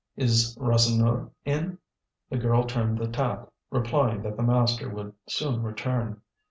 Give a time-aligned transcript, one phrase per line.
[0.15, 1.77] "Is Rasseneur in?"
[2.31, 6.21] The girl turned the tap, replying that the master would soon return.